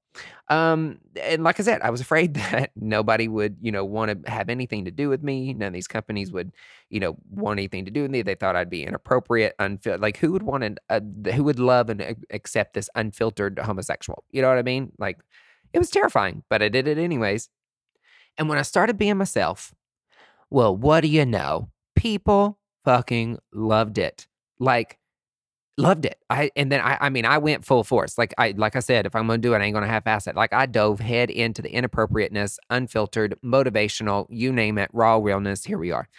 [0.47, 4.31] Um, and like I said, I was afraid that nobody would, you know, want to
[4.31, 5.53] have anything to do with me.
[5.53, 6.51] None of these companies would,
[6.89, 8.21] you know, want anything to do with me.
[8.21, 10.01] They thought I'd be inappropriate, unfiltered.
[10.01, 14.23] Like, who would want to, uh, who would love and accept this unfiltered homosexual?
[14.31, 14.91] You know what I mean?
[14.97, 15.19] Like,
[15.73, 17.49] it was terrifying, but I did it anyways.
[18.37, 19.73] And when I started being myself,
[20.49, 21.69] well, what do you know?
[21.95, 24.27] People fucking loved it
[24.59, 24.97] like
[25.77, 26.19] loved it.
[26.29, 28.17] I and then I I mean I went full force.
[28.17, 30.27] Like I like I said, if I'm gonna do it, I ain't gonna half ass
[30.27, 30.35] it.
[30.35, 35.63] Like I dove head into the inappropriateness, unfiltered, motivational, you name it, raw realness.
[35.65, 36.09] Here we are.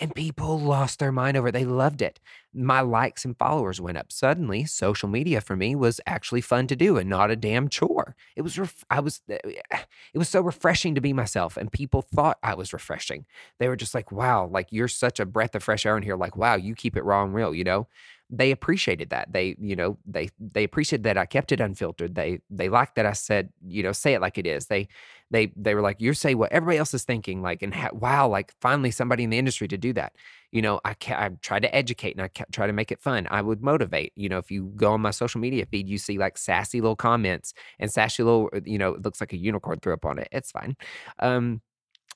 [0.00, 1.52] And people lost their mind over it.
[1.52, 2.18] They loved it.
[2.56, 4.12] My likes and followers went up.
[4.12, 8.14] Suddenly, social media for me was actually fun to do and not a damn chore.
[8.36, 9.38] It was ref- I was eh,
[10.14, 13.26] it was so refreshing to be myself and people thought I was refreshing.
[13.58, 16.16] They were just like, "Wow, like you're such a breath of fresh air in here.
[16.16, 17.88] Like, wow, you keep it raw and real, you know?"
[18.30, 19.32] They appreciated that.
[19.32, 22.14] They, you know, they they appreciated that I kept it unfiltered.
[22.14, 24.66] They they liked that I said, you know, say it like it is.
[24.66, 24.88] They
[25.30, 28.28] they they were like, you're saying what everybody else is thinking, like, and ha- wow,
[28.28, 30.14] like finally somebody in the industry to do that.
[30.52, 33.00] You know, I ca- I tried to educate and I ca- try to make it
[33.00, 33.26] fun.
[33.30, 34.12] I would motivate.
[34.16, 36.96] You know, if you go on my social media feed, you see like sassy little
[36.96, 40.28] comments and sassy little, you know, it looks like a unicorn threw up on it.
[40.32, 40.76] It's fine.
[41.18, 41.60] Um,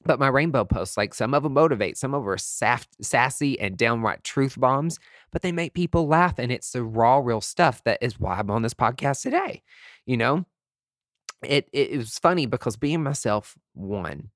[0.04, 3.58] but my rainbow posts, like some of them motivate, some of them are saft, sassy
[3.58, 4.98] and downright truth bombs,
[5.30, 6.38] but they make people laugh.
[6.38, 9.62] And it's the raw, real stuff that is why I'm on this podcast today.
[10.06, 10.46] You know,
[11.42, 14.30] it, it, it was funny because being myself won.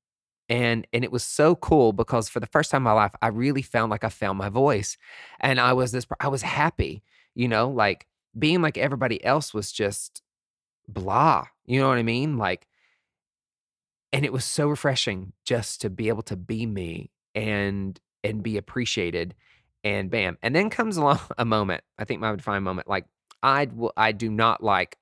[0.48, 3.28] And, and it was so cool because for the first time in my life, I
[3.28, 4.98] really found like I found my voice.
[5.40, 7.02] And I was this, I was happy,
[7.34, 8.06] you know, like
[8.38, 10.22] being like everybody else was just
[10.88, 11.46] blah.
[11.64, 12.36] You know what I mean?
[12.36, 12.66] Like,
[14.12, 18.56] and it was so refreshing just to be able to be me and and be
[18.56, 19.34] appreciated
[19.84, 23.06] and bam and then comes along a moment i think my defining moment like
[23.42, 24.96] i i do not like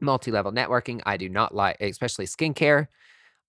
[0.00, 2.88] multi-level networking i do not like especially skincare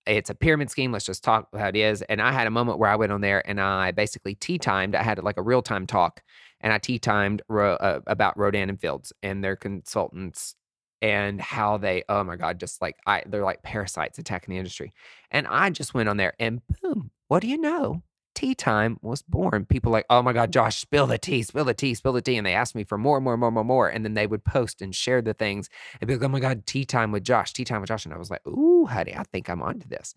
[0.05, 2.79] it's a pyramid scheme let's just talk how it is and i had a moment
[2.79, 5.85] where i went on there and i basically tea timed i had like a real-time
[5.85, 6.21] talk
[6.61, 10.55] and i tea timed ro- uh, about rodan and fields and their consultants
[11.01, 14.93] and how they oh my god just like i they're like parasites attacking the industry.
[15.31, 18.03] And i just went on there and boom what do you know?
[18.35, 19.65] Tea time was born.
[19.65, 22.37] People like oh my god josh spill the tea spill the tea spill the tea
[22.37, 24.81] and they asked me for more more more more more and then they would post
[24.81, 27.65] and share the things and be like oh my god tea time with josh tea
[27.65, 30.13] time with josh and i was like ooh honey i think i'm onto this.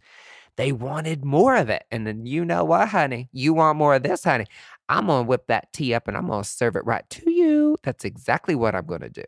[0.56, 3.30] They wanted more of it and then you know what honey?
[3.32, 4.46] You want more of this honey.
[4.88, 7.76] I'm gonna whip that tea up and i'm gonna serve it right to you.
[7.82, 9.24] That's exactly what i'm gonna do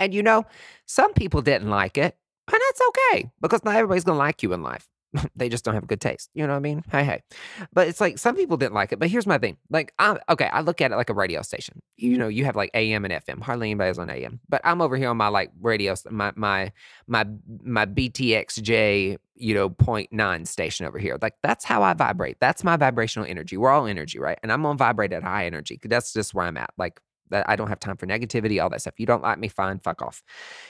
[0.00, 0.44] and you know,
[0.86, 2.16] some people didn't like it,
[2.52, 4.88] and that's okay because not everybody's going to like you in life.
[5.36, 6.30] they just don't have good taste.
[6.34, 6.84] You know what I mean?
[6.90, 7.22] Hey, hey.
[7.72, 8.98] But it's like some people didn't like it.
[8.98, 9.56] But here's my thing.
[9.70, 11.80] Like, I, okay, I look at it like a radio station.
[11.96, 13.42] You know, you have like AM and FM.
[13.42, 14.40] Hardly anybody's on AM.
[14.48, 16.72] But I'm over here on my like radio, my my
[17.06, 17.26] my
[17.62, 21.18] my BTXJ, you know, 0.9 station over here.
[21.20, 22.38] Like that's how I vibrate.
[22.40, 23.56] That's my vibrational energy.
[23.56, 24.38] We're all energy, right?
[24.42, 25.78] And I'm gonna vibrate at high energy.
[25.82, 26.70] That's just where I'm at.
[26.76, 28.94] Like that I don't have time for negativity, all that stuff.
[28.98, 30.22] You don't like me, fine, fuck off.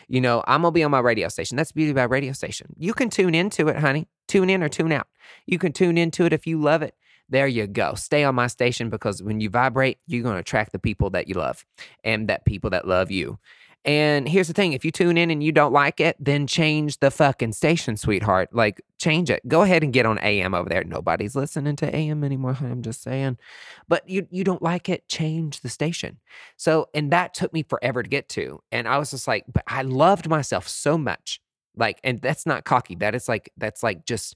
[0.09, 1.57] You know, I'm gonna be on my radio station.
[1.57, 2.75] That's the beauty about radio station.
[2.79, 4.09] You can tune into it, honey.
[4.29, 5.07] Tune in or tune out.
[5.47, 6.95] You can tune into it if you love it.
[7.29, 7.95] There you go.
[7.95, 11.35] Stay on my station because when you vibrate, you're gonna attract the people that you
[11.35, 11.64] love
[12.05, 13.38] and that people that love you.
[13.87, 16.99] And here's the thing if you tune in and you don't like it, then change
[16.99, 18.49] the fucking station, sweetheart.
[18.53, 19.46] Like, change it.
[19.46, 20.83] Go ahead and get on AM over there.
[20.83, 22.59] Nobody's listening to AM anymore.
[22.61, 23.38] I'm just saying.
[23.87, 26.18] But you, you don't like it, change the station.
[26.57, 28.61] So, and that took me forever to get to.
[28.72, 31.40] And I was just like, but I loved myself so much.
[31.77, 32.96] Like, and that's not cocky.
[32.96, 34.35] That is like, that's like just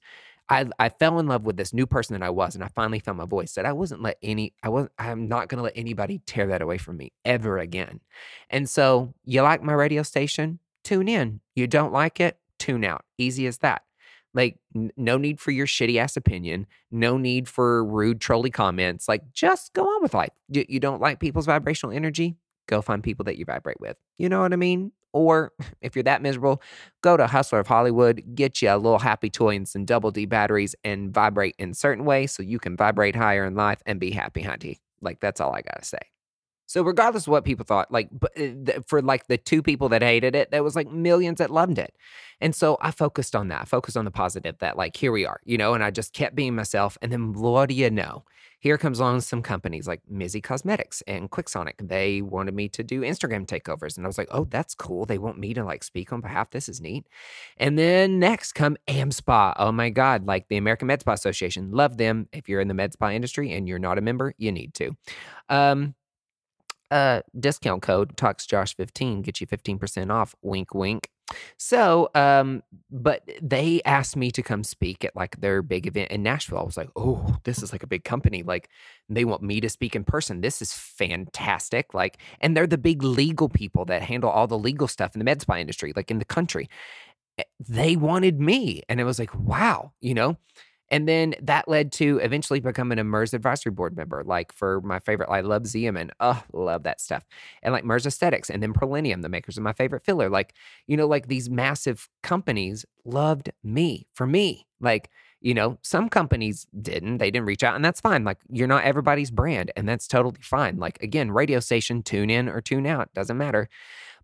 [0.51, 2.99] I, I fell in love with this new person that I was, and I finally
[2.99, 3.55] found my voice.
[3.55, 6.77] That I wasn't let any, I wasn't, I'm not to let anybody tear that away
[6.77, 8.01] from me ever again.
[8.51, 10.59] And so, you like my radio station?
[10.83, 11.41] Tune in.
[11.55, 12.37] You don't like it?
[12.59, 13.05] Tune out.
[13.17, 13.83] Easy as that.
[14.35, 16.67] Like, n- no need for your shitty ass opinion.
[16.91, 19.09] No need for rude, trolly comments.
[19.09, 20.33] Like, just go on with life.
[20.49, 22.37] You, you don't like people's vibrational energy?
[22.67, 23.97] Go find people that you vibrate with.
[24.19, 24.93] You know what I mean?
[25.13, 26.63] Or if you're that miserable,
[27.03, 30.27] go to Hustler of Hollywood, get you a little happy toy and some double D
[30.27, 34.11] batteries and vibrate in certain ways so you can vibrate higher in life and be
[34.11, 34.79] happy, hunty.
[35.01, 35.99] Like that's all I gotta say.
[36.71, 40.37] So regardless of what people thought, like uh, for like the two people that hated
[40.37, 41.97] it, there was like millions that loved it.
[42.41, 43.63] And so I focused on that.
[43.63, 46.13] I focused on the positive that like here we are, you know, and I just
[46.13, 46.97] kept being myself.
[47.03, 48.25] And then what do you know?
[48.61, 51.75] Here comes along some companies like Mizzy Cosmetics and Quicksonic.
[51.81, 53.97] They wanted me to do Instagram takeovers.
[53.97, 55.07] And I was like, oh, that's cool.
[55.07, 56.51] They want me to like speak on behalf.
[56.51, 57.07] This is neat.
[57.57, 59.55] And then next come AmSpa.
[59.57, 61.71] Oh my God, like the American Med Spa Association.
[61.73, 62.29] Love them.
[62.33, 64.93] If you're in the med spa industry and you're not a member, you need to.
[65.49, 65.95] Um,
[66.91, 71.09] uh, discount code talksjosh15 get you 15% off wink wink
[71.57, 76.23] so um but they asked me to come speak at like their big event in
[76.23, 76.59] nashville.
[76.59, 78.69] I was like oh this is like a big company like
[79.09, 80.41] they want me to speak in person.
[80.41, 84.89] This is fantastic like and they're the big legal people that handle all the legal
[84.89, 86.69] stuff in the med spa industry like in the country.
[87.39, 90.37] Eh, they wanted me and it was like wow you know
[90.91, 94.99] and then that led to eventually becoming a Merz advisory board member, like for my
[94.99, 96.11] favorite, I love Xeomin.
[96.21, 97.25] Oh, love that stuff.
[97.63, 100.29] And like Merz Aesthetics and then Prollenium, the makers of my favorite filler.
[100.29, 100.55] Like,
[100.87, 104.67] you know, like these massive companies loved me for me.
[104.81, 108.25] Like, you know, some companies didn't, they didn't reach out, and that's fine.
[108.25, 110.77] Like, you're not everybody's brand, and that's totally fine.
[110.77, 113.69] Like, again, radio station, tune in or tune out, doesn't matter.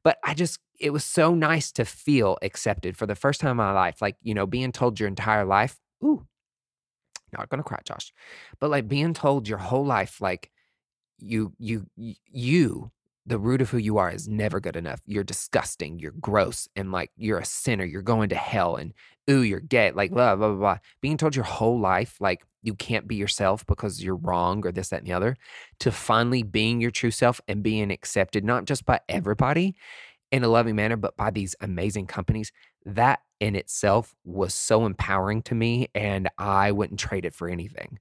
[0.02, 3.56] But I just, it was so nice to feel accepted for the first time in
[3.56, 4.02] my life.
[4.02, 6.26] Like, you know, being told your entire life, ooh,
[7.36, 8.12] not gonna cry, Josh,
[8.60, 10.50] but like being told your whole life, like
[11.18, 12.90] you, you, you,
[13.26, 15.00] the root of who you are is never good enough.
[15.04, 15.98] You're disgusting.
[15.98, 16.68] You're gross.
[16.76, 17.84] And like you're a sinner.
[17.84, 18.76] You're going to hell.
[18.76, 18.94] And
[19.28, 19.90] ooh, you're gay.
[19.90, 20.78] Like blah, blah, blah, blah.
[21.00, 24.90] Being told your whole life, like you can't be yourself because you're wrong or this,
[24.90, 25.36] that, and the other,
[25.80, 29.74] to finally being your true self and being accepted, not just by everybody
[30.32, 32.52] in a loving manner, but by these amazing companies,
[32.84, 37.98] that in itself was so empowering to me and I wouldn't trade it for anything.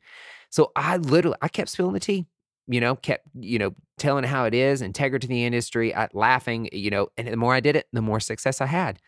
[0.49, 2.25] So I literally I kept spilling the tea,
[2.67, 6.69] you know, kept, you know, telling how it is, integrity to the industry, I, laughing,
[6.71, 8.99] you know, and the more I did it, the more success I had.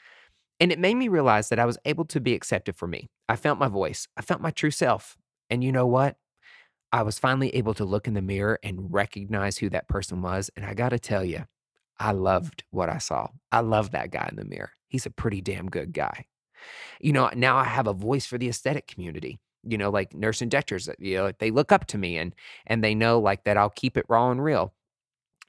[0.60, 3.10] And it made me realize that I was able to be accepted for me.
[3.30, 4.08] I felt my voice.
[4.18, 5.18] I felt my true self.
[5.50, 6.18] And you know what?
[6.92, 10.50] I was finally able to look in the mirror and recognize who that person was.
[10.56, 11.46] And I got to tell you,
[12.00, 13.28] I loved what I saw.
[13.52, 14.72] I love that guy in the mirror.
[14.88, 16.26] He's a pretty damn good guy.
[17.00, 19.40] You know, now I have a voice for the aesthetic community.
[19.64, 22.34] You know, like nurse injectors, you know, they look up to me and
[22.66, 24.74] and they know like that I'll keep it raw and real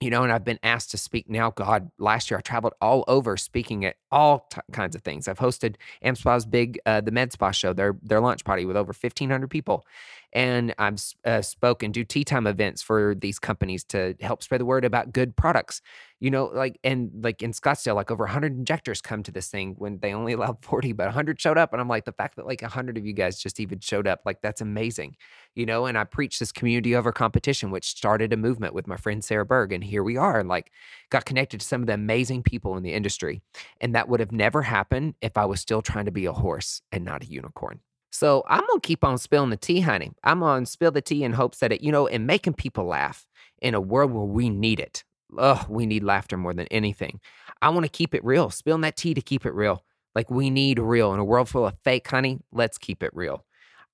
[0.00, 1.50] you know, and I've been asked to speak now.
[1.50, 5.28] God, last year I traveled all over speaking at all t- kinds of things.
[5.28, 8.92] I've hosted AmSpa's big, uh, the Med Spa show, their their launch party with over
[8.92, 9.84] fifteen hundred people,
[10.32, 14.66] and I've uh, spoken, do tea time events for these companies to help spread the
[14.66, 15.80] word about good products.
[16.20, 19.74] You know, like and like in Scottsdale, like over hundred injectors come to this thing
[19.78, 22.46] when they only allowed forty, but hundred showed up, and I'm like, the fact that
[22.46, 25.16] like hundred of you guys just even showed up, like that's amazing.
[25.54, 28.96] You know, and I preach this community over competition, which started a movement with my
[28.96, 30.72] friend Sarah Berg, and here we are, and like
[31.10, 33.40] got connected to some of the amazing people in the industry,
[33.80, 36.82] and that would have never happened if I was still trying to be a horse
[36.92, 37.80] and not a unicorn.
[38.12, 40.12] So I'm gonna keep on spilling the tea, honey.
[40.22, 43.26] I'm gonna spill the tea in hopes that it, you know, and making people laugh
[43.60, 45.02] in a world where we need it.
[45.36, 47.18] Ugh, we need laughter more than anything.
[47.60, 49.82] I want to keep it real, spilling that tea to keep it real.
[50.14, 52.38] Like we need real in a world full of fake, honey.
[52.52, 53.44] Let's keep it real.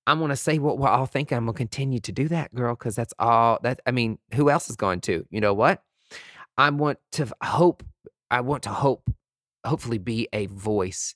[0.06, 1.38] I'm gonna say what we're all thinking.
[1.38, 4.68] I'm gonna continue to do that, girl, because that's all that I mean, who else
[4.68, 5.24] is going to?
[5.30, 5.82] You know what?
[6.58, 7.82] I want to hope,
[8.30, 9.10] I want to hope,
[9.64, 11.14] hopefully be a voice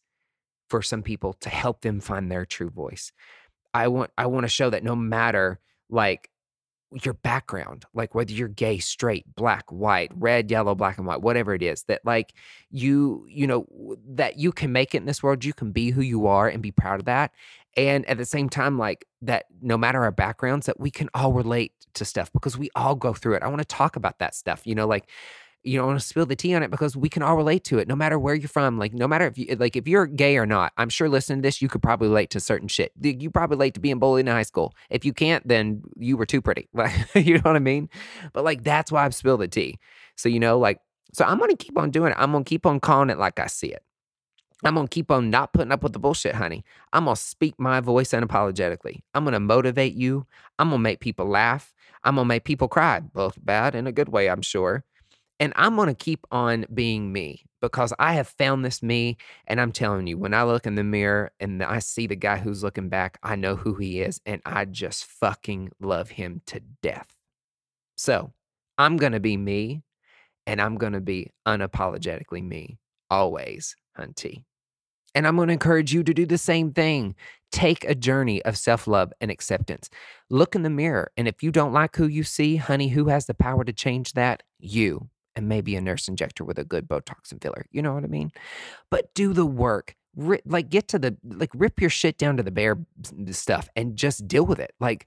[0.69, 3.13] for some people to help them find their true voice.
[3.75, 6.31] I want I want to show that no matter like
[7.05, 11.55] your background, like whether you're gay, straight, black, white, red, yellow, black and white, whatever
[11.55, 12.33] it is, that like
[12.71, 13.67] you, you know,
[14.09, 16.62] that you can make it in this world, you can be who you are and
[16.62, 17.33] be proud of that.
[17.77, 21.33] And at the same time, like that no matter our backgrounds, that we can all
[21.33, 23.43] relate to stuff because we all go through it.
[23.43, 25.09] I want to talk about that stuff, you know, like
[25.69, 27.79] you don't want to spill the tea on it because we can all relate to
[27.79, 28.79] it, no matter where you're from.
[28.79, 31.41] Like, no matter if you eh, like, if you're gay or not, I'm sure listening
[31.41, 32.93] to this, you could probably relate to certain shit.
[33.01, 34.75] You probably relate to being bullied in high school.
[34.91, 36.69] If you can't, then you were too pretty.
[36.79, 37.89] Like, you know what I mean?
[38.33, 39.79] But like, that's why I've spilled the tea.
[40.14, 40.79] So you know, like,
[41.12, 42.16] so I'm gonna keep on doing it.
[42.19, 43.83] I'm gonna keep on calling it like I see it.
[44.64, 46.64] I'm gonna keep on not putting up with the bullshit, honey.
[46.93, 49.01] I'm gonna speak my voice unapologetically.
[49.12, 50.27] I'm gonna motivate you.
[50.59, 51.75] I'm gonna make people laugh.
[52.05, 54.85] I'm gonna make people cry, both bad and a good way, I'm sure.
[55.41, 59.16] And I'm going to keep on being me because I have found this me.
[59.47, 62.39] And I'm telling you, when I look in the mirror and I see the guy
[62.39, 64.20] who's looking back, I know who he is.
[64.26, 67.14] And I just fucking love him to death.
[67.97, 68.32] So
[68.76, 69.82] I'm going to be me
[70.47, 72.78] and I'm going to be unapologetically me
[73.11, 74.45] always, hunty.
[75.14, 77.14] And I'm going to encourage you to do the same thing.
[77.51, 79.89] Take a journey of self love and acceptance.
[80.30, 81.11] Look in the mirror.
[81.16, 84.12] And if you don't like who you see, honey, who has the power to change
[84.12, 84.43] that?
[84.59, 85.09] You
[85.39, 87.64] and maybe a nurse injector with a good Botox and filler.
[87.70, 88.32] You know what I mean?
[88.91, 89.95] But do the work.
[90.16, 92.76] Rip, like get to the like rip your shit down to the bare
[93.30, 94.72] stuff and just deal with it.
[94.80, 95.07] Like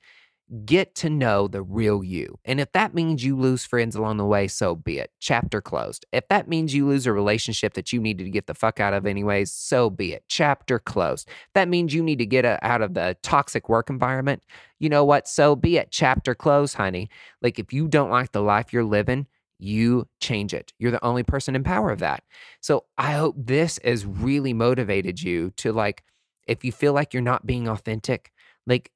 [0.65, 2.38] get to know the real you.
[2.45, 5.11] And if that means you lose friends along the way, so be it.
[5.19, 6.05] Chapter closed.
[6.13, 8.93] If that means you lose a relationship that you needed to get the fuck out
[8.93, 10.23] of anyways, so be it.
[10.29, 11.27] Chapter closed.
[11.27, 14.43] If that means you need to get a, out of the toxic work environment,
[14.79, 15.27] you know what?
[15.27, 15.89] So be it.
[15.91, 17.09] Chapter closed, honey.
[17.41, 19.27] Like if you don't like the life you're living,
[19.62, 20.74] you change it.
[20.80, 22.24] You're the only person in power of that.
[22.62, 26.03] So I hope this has really motivated you to like,
[26.47, 28.32] if you feel like you're not being authentic,
[28.66, 28.91] like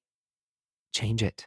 [0.94, 1.46] change it.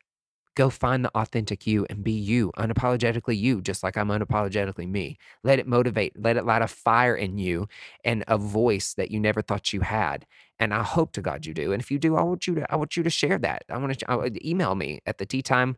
[0.55, 5.17] Go find the authentic you and be you, unapologetically you, just like I'm unapologetically me.
[5.45, 7.69] Let it motivate, let it light a fire in you
[8.05, 10.27] and a voice that you never thought you had.
[10.59, 11.73] And I hope to God you do.
[11.73, 13.65] And if you do, I want you to, I want you to share that.
[13.71, 15.77] I want to I, email me at the tea time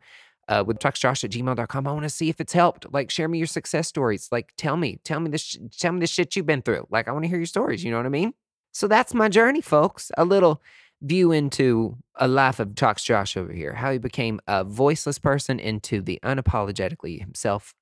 [0.50, 1.86] uh, with talksjosh at gmail.com.
[1.86, 2.92] I want to see if it's helped.
[2.92, 4.28] Like, share me your success stories.
[4.30, 6.86] Like, tell me, tell me this, tell me the shit you've been through.
[6.90, 7.82] Like, I want to hear your stories.
[7.82, 8.34] You know what I mean?
[8.72, 10.10] So that's my journey, folks.
[10.18, 10.60] A little
[11.00, 15.58] view into a life of Talks Josh over here, how he became a voiceless person
[15.58, 17.74] into the unapologetically himself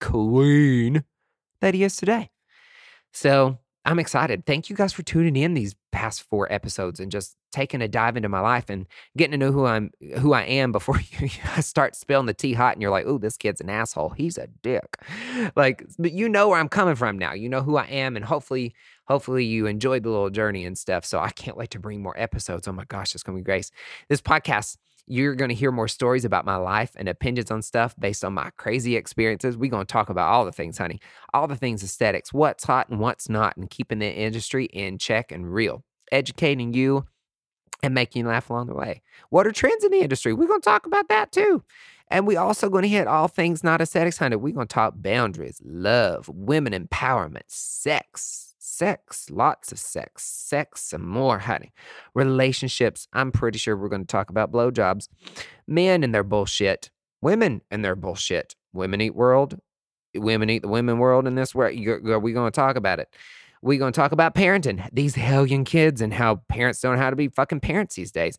[0.00, 1.04] queen
[1.60, 2.30] that he is today.
[3.12, 4.46] So I'm excited.
[4.46, 8.16] Thank you guys for tuning in these past four episodes and just taking a dive
[8.16, 11.28] into my life and getting to know who I'm who I am before you
[11.60, 14.10] start spilling the tea hot and you're like, oh, this kid's an asshole.
[14.10, 14.96] He's a dick.
[15.56, 17.32] Like, but you know where I'm coming from now.
[17.32, 18.74] You know who I am, and hopefully,
[19.06, 21.04] hopefully you enjoyed the little journey and stuff.
[21.04, 22.68] So I can't wait to bring more episodes.
[22.68, 23.70] Oh my gosh, it's gonna be great.
[24.08, 24.76] This podcast
[25.06, 28.34] you're going to hear more stories about my life and opinions on stuff based on
[28.34, 29.56] my crazy experiences.
[29.56, 31.00] We're going to talk about all the things, honey,
[31.34, 35.32] all the things aesthetics, what's hot and what's not, and keeping the industry in check
[35.32, 37.04] and real, educating you
[37.82, 39.02] and making you laugh along the way.
[39.30, 40.32] What are trends in the industry?
[40.32, 41.64] We're going to talk about that too.
[42.08, 44.36] And we also going to hit all things not aesthetics, honey.
[44.36, 51.06] We're going to talk boundaries, love, women empowerment, sex, sex, lots of sex, sex, some
[51.06, 51.72] more, honey.
[52.14, 53.08] Relationships.
[53.12, 55.08] I'm pretty sure we're going to talk about blowjobs.
[55.66, 56.90] Men and their bullshit.
[57.20, 58.54] Women and their bullshit.
[58.72, 59.58] Women eat world.
[60.14, 61.76] Women eat the women world in this world.
[61.76, 63.08] Are we going to talk about it?
[63.62, 67.10] We're going to talk about parenting, these hellion kids, and how parents don't know how
[67.10, 68.36] to be fucking parents these days.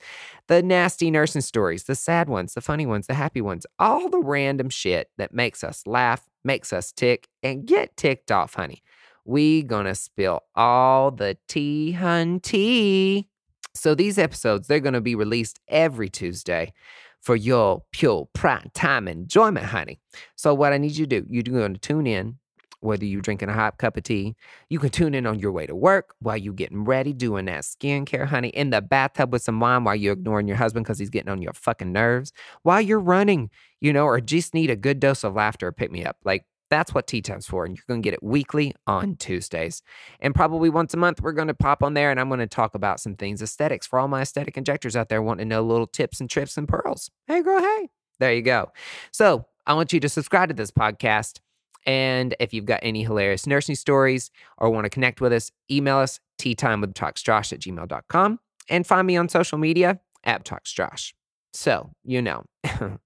[0.48, 4.20] The nasty nursing stories, the sad ones, the funny ones, the happy ones, all the
[4.20, 8.84] random shit that makes us laugh, makes us tick, and get ticked off, honey
[9.26, 13.28] we gonna spill all the tea, hun tea.
[13.74, 16.74] So these episodes, they're gonna be released every Tuesday
[17.22, 20.00] for your pure prime time enjoyment, honey.
[20.36, 22.38] So what I need you to do, you're gonna tune in,
[22.82, 24.36] whether you're drinking a hot cup of tea,
[24.70, 27.64] you can tune in on your way to work while you're getting ready, doing that
[27.64, 31.10] skincare, honey, in the bathtub with some wine while you're ignoring your husband because he's
[31.10, 33.50] getting on your fucking nerves, while you're running,
[33.80, 36.18] you know, or just need a good dose of laughter pick me up.
[36.26, 37.66] Like that's what Tea Time's for.
[37.66, 39.84] And you're going to get it weekly on Tuesdays.
[40.20, 42.48] And probably once a month, we're going to pop on there and I'm going to
[42.48, 45.62] talk about some things aesthetics for all my aesthetic injectors out there wanting to know
[45.62, 47.12] little tips and trips and pearls.
[47.28, 47.90] Hey, girl, hey.
[48.20, 48.72] There you go.
[49.12, 51.40] So I want you to subscribe to this podcast.
[51.86, 55.98] And if you've got any hilarious nursing stories or want to connect with us, email
[55.98, 61.14] us teatime with talksjosh at gmail.com and find me on social media at talksjosh.
[61.54, 62.46] So, you know.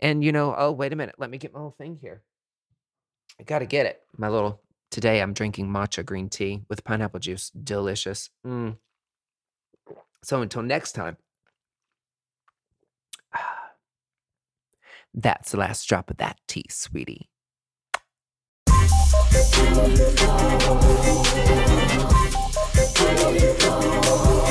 [0.00, 1.16] and, you know, oh, wait a minute.
[1.18, 2.22] Let me get my little thing here.
[3.42, 4.00] I gotta get it.
[4.16, 4.60] My little
[4.92, 7.50] today I'm drinking matcha green tea with pineapple juice.
[7.50, 8.30] Delicious.
[8.46, 8.76] Mm.
[10.22, 11.16] So until next time,
[15.12, 17.30] that's the last drop of that tea, sweetie.
[23.02, 23.32] Where
[24.02, 24.41] go?